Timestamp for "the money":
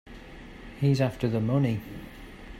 1.27-1.79